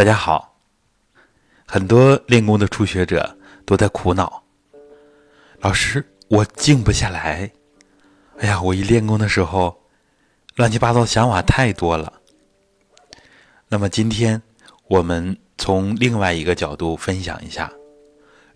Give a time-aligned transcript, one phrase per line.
[0.00, 0.58] 大家好，
[1.66, 4.42] 很多练功的初学者都在苦恼，
[5.58, 7.52] 老师，我静不下来。
[8.38, 9.78] 哎呀，我一练功的时候，
[10.56, 12.14] 乱七八糟的想法太多了。
[13.68, 14.40] 那么今天
[14.88, 17.70] 我们从另外一个角度分享一下，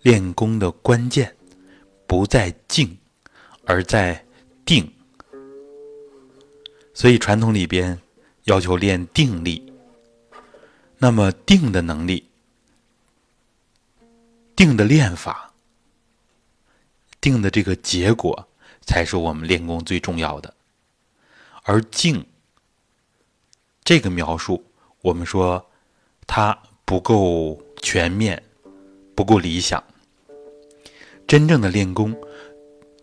[0.01, 1.31] 练功的关键
[2.07, 2.97] 不在静，
[3.67, 4.25] 而在
[4.65, 4.91] 定。
[6.95, 7.95] 所以传统里边
[8.45, 9.63] 要求练定力。
[10.97, 12.29] 那么定的能力、
[14.55, 15.53] 定的练法、
[17.19, 18.47] 定的这个结果，
[18.81, 20.53] 才是我们练功最重要的。
[21.63, 22.25] 而静
[23.83, 24.63] 这个描述，
[25.01, 25.69] 我们说
[26.25, 28.41] 它不够全面，
[29.13, 29.83] 不够理想。
[31.27, 32.15] 真正的练功，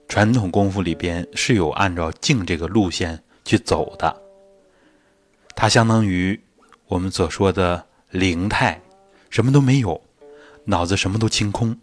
[0.08, 4.22] 传统功夫里边是有按照静这个路线去走的，
[5.54, 6.40] 它相当于。
[6.86, 8.80] 我们所说的灵态，
[9.30, 10.00] 什么都没有，
[10.66, 11.78] 脑子什么都清空。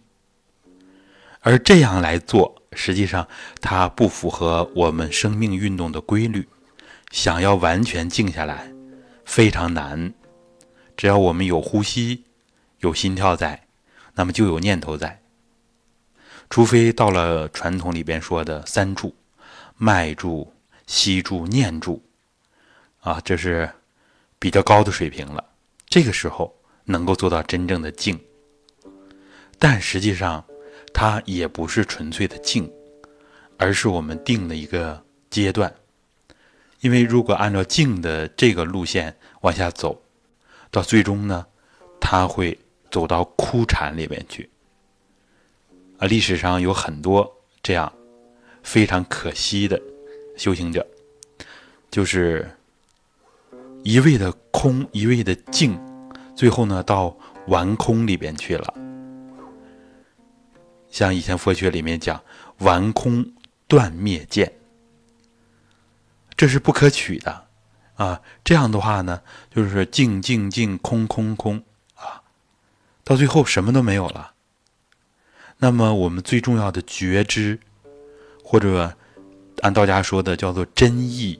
[1.42, 3.28] 而这样来做，实际上
[3.60, 6.48] 它不符合我们生命运动的规律。
[7.12, 8.72] 想要完全静下来，
[9.26, 10.14] 非常难。
[10.96, 12.26] 只要我们有呼吸、
[12.80, 13.66] 有心跳在，
[14.14, 15.22] 那么就有念头在。
[16.50, 19.16] 除非到了传统里边说的三住：
[19.78, 20.54] 脉住、
[20.86, 22.04] 息住、念住。
[23.00, 23.70] 啊，这是。
[24.42, 25.44] 比较高的水平了，
[25.90, 28.20] 这个时候能够做到真正的静，
[29.58, 30.46] 但实际上
[30.94, 32.72] 它也不是纯粹的静，
[33.58, 35.74] 而是我们定的一个阶段。
[36.82, 40.00] 因为如果按照静的这个路线往下走，
[40.70, 41.48] 到最终呢，
[42.00, 42.58] 它会
[42.92, 44.48] 走到枯禅里面去。
[45.98, 47.92] 啊，历史上有很多这样
[48.62, 49.82] 非常可惜的
[50.38, 50.86] 修行者，
[51.90, 52.48] 就是。
[53.84, 55.80] 一味的空，一味的静，
[56.36, 57.16] 最后呢，到
[57.48, 58.74] 完空里边去了。
[60.90, 62.22] 像以前佛学里面讲
[62.60, 63.34] “完空
[63.68, 64.52] 断灭见”，
[66.36, 67.48] 这是不可取的
[67.96, 68.22] 啊！
[68.44, 71.64] 这样的话呢，就是静静静，空空空
[71.96, 72.24] 啊，
[73.04, 74.34] 到最后什么都没有了。
[75.60, 77.60] 那么我们最重要的觉知，
[78.44, 78.98] 或者
[79.62, 81.40] 按道家说的叫做真意，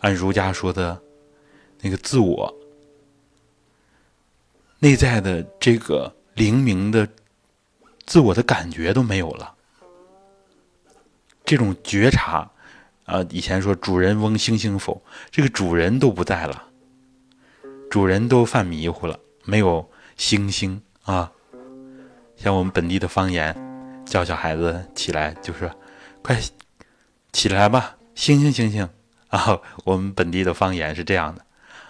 [0.00, 1.00] 按儒家说的。
[1.80, 2.54] 那个自我
[4.80, 7.08] 内在的这个灵明的
[8.06, 9.54] 自我的感觉都没有了，
[11.44, 12.50] 这种觉察
[13.04, 16.64] 啊，以前说主人翁星星否，这个主人都不在了，
[17.90, 21.32] 主人都犯迷糊了，没有星星啊。
[22.36, 23.56] 像我们本地的方言，
[24.06, 25.68] 叫小孩子起来就是
[26.22, 26.40] ：“快
[27.32, 28.88] 起来吧，星星星星
[29.28, 31.44] 啊！”我们本地的方言是这样的。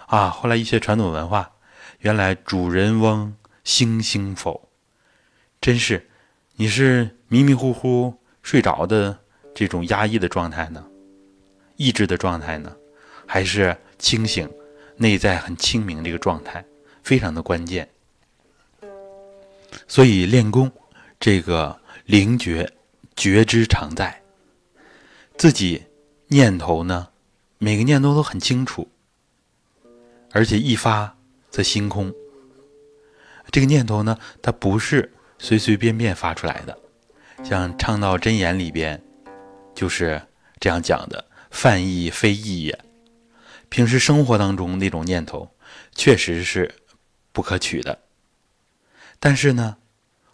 [0.09, 0.31] 啊！
[0.31, 1.51] 后来一些传统文化，
[1.99, 4.69] 原来主人翁星星否？
[5.61, 6.09] 真是，
[6.55, 9.19] 你是迷迷糊糊睡着的
[9.53, 10.83] 这种压抑的状态呢，
[11.75, 12.75] 抑制的状态呢，
[13.27, 14.49] 还是清醒、
[14.97, 16.65] 内在很清明这个状态，
[17.03, 17.87] 非常的关键。
[19.87, 20.71] 所以练功，
[21.19, 22.67] 这个灵觉
[23.15, 24.19] 觉知常在，
[25.37, 25.83] 自己
[26.29, 27.09] 念头呢，
[27.59, 28.89] 每个念头都很清楚。
[30.31, 31.17] 而且一发
[31.49, 32.13] 则心空，
[33.51, 36.77] 这个念头呢，它不是随随便便发出来的。
[37.43, 39.01] 像《倡导真言》里边
[39.73, 40.21] 就是
[40.59, 42.79] 这样讲的：“泛意非意也。”
[43.69, 45.49] 平时生活当中那种念头，
[45.95, 46.75] 确实是
[47.31, 47.97] 不可取的。
[49.19, 49.77] 但是呢，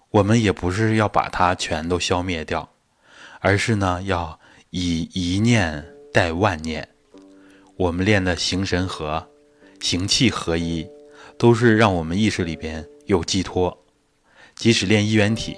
[0.09, 2.69] 我们也不是要把它全都消灭掉，
[3.39, 4.39] 而是呢，要
[4.72, 6.89] 以一念代万念。
[7.77, 9.29] 我们练的形神合。
[9.85, 10.90] 形气合一，
[11.38, 13.85] 都是让我们意识里边有寄托。
[14.56, 15.57] 即使练一元体，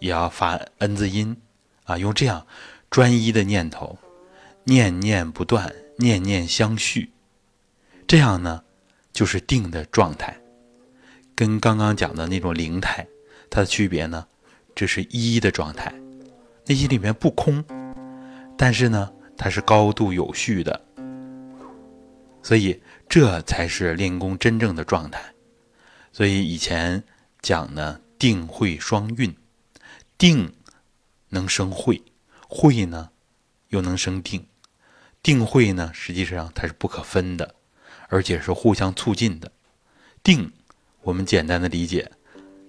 [0.00, 1.36] 也要发 N 字音，
[1.84, 2.44] 啊，用这样
[2.90, 3.96] 专一的念头，
[4.64, 7.12] 念念不断，念念相续，
[8.08, 8.64] 这样呢，
[9.12, 10.36] 就是定的状态。
[11.36, 13.06] 跟刚刚讲的那种灵态，
[13.48, 14.26] 它的区别呢，
[14.74, 15.94] 这是一的状态，
[16.66, 17.64] 内心里面不空，
[18.56, 20.84] 但是呢，它是高度有序的，
[22.48, 22.80] 所以。
[23.10, 25.32] 这才是练功真正的状态，
[26.12, 27.02] 所以以前
[27.40, 29.34] 讲呢，定慧双运，
[30.18, 30.52] 定
[31.30, 32.02] 能生慧，
[32.46, 33.08] 慧呢
[33.68, 34.46] 又能生定，
[35.22, 37.54] 定慧呢实际上它是不可分的，
[38.10, 39.50] 而且是互相促进的。
[40.22, 40.52] 定，
[41.00, 42.12] 我们简单的理解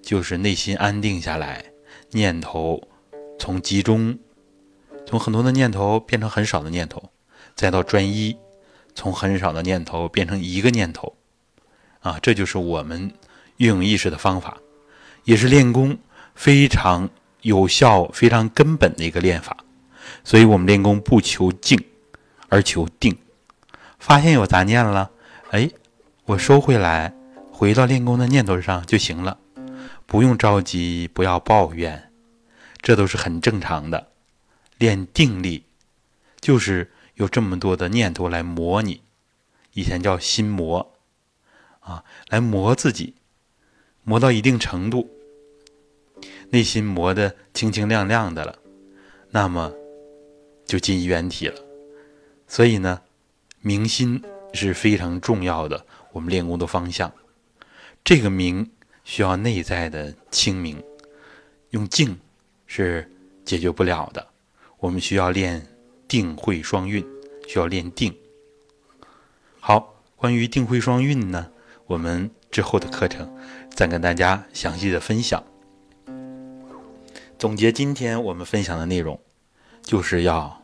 [0.02, 1.66] 就是内心安定下来，
[2.12, 2.88] 念头
[3.38, 4.18] 从集中，
[5.06, 7.12] 从很多的念头变成很少的念头，
[7.58, 8.38] 再到专一。
[8.96, 11.16] 从很少的念头变成一个念头，
[12.02, 13.14] 啊，这就是我们
[13.58, 14.58] 运用意识的方法，
[15.24, 15.98] 也是练功
[16.36, 17.10] 非常
[17.42, 19.58] 有效、非常根本的一个练法。
[20.24, 21.84] 所以我们练功不求静，
[22.50, 23.18] 而求定。
[24.00, 25.12] 发现有杂念了，
[25.52, 25.70] 哎，
[26.26, 27.14] 我收回来，
[27.52, 29.38] 回到练功的念头上就行了，
[30.06, 32.12] 不用着急，不要抱怨，
[32.82, 34.08] 这都是很正常的。
[34.78, 35.66] 练定力，
[36.40, 39.02] 就是有这么多的念头来磨你，
[39.74, 40.94] 以前叫心魔，
[41.82, 43.14] 啊，来磨自己，
[44.04, 45.10] 磨到一定程度，
[46.50, 48.58] 内心磨得清清亮亮的了，
[49.32, 49.74] 那么
[50.66, 51.62] 就进原体了。
[52.48, 53.02] 所以呢。
[53.62, 54.24] 明心
[54.54, 57.14] 是非常重要的，我们练功的方向。
[58.06, 58.72] 这个明
[59.04, 60.82] 需要内在的清明，
[61.72, 62.18] 用静
[62.68, 63.12] 是
[63.44, 64.26] 解决不了的。
[64.78, 65.68] 我们需要练
[66.10, 67.08] 定慧双运，
[67.48, 68.14] 需要练定。
[69.62, 71.50] 好，关于定慧双运呢，
[71.86, 73.34] 我们之后的课程
[73.70, 75.42] 再跟大家详细的分享。
[77.38, 79.18] 总结今天我们分享的内容，
[79.82, 80.58] 就是要。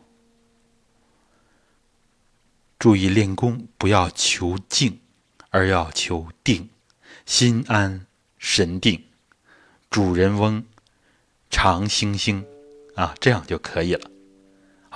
[2.78, 5.00] 注意练功，不要求静，
[5.48, 6.68] 而要求定，
[7.24, 8.06] 心安
[8.36, 9.02] 神定，
[9.88, 10.62] 主人翁，
[11.48, 12.44] 常星星，
[12.94, 14.10] 啊，这样就可以了。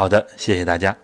[0.00, 0.96] 好的，谢谢大家。